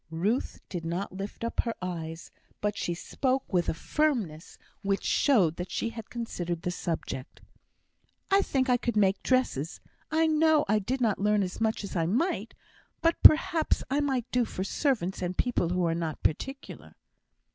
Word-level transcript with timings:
Ruth 0.09 0.61
did 0.67 0.83
not 0.83 1.11
lift 1.15 1.43
up 1.43 1.59
her 1.59 1.75
eyes, 1.79 2.31
but 2.59 2.75
she 2.75 2.95
spoke 2.95 3.43
with 3.53 3.69
a 3.69 3.73
firmness 3.75 4.57
which 4.81 5.03
showed 5.05 5.57
that 5.57 5.69
she 5.69 5.89
had 5.89 6.09
considered 6.09 6.63
the 6.63 6.71
subject. 6.71 7.39
"I 8.31 8.41
think 8.41 8.67
I 8.67 8.77
could 8.77 8.97
make 8.97 9.21
dresses. 9.21 9.79
I 10.09 10.25
know 10.25 10.65
I 10.67 10.79
did 10.79 11.01
not 11.01 11.19
learn 11.21 11.43
as 11.43 11.61
much 11.61 11.83
as 11.83 11.95
I 11.95 12.07
might, 12.07 12.55
but 13.03 13.21
perhaps 13.21 13.83
I 13.91 13.99
might 13.99 14.25
do 14.31 14.43
for 14.43 14.63
servants, 14.63 15.21
and 15.21 15.37
people 15.37 15.69
who 15.69 15.85
are 15.85 15.93
not 15.93 16.23
particular." 16.23 16.95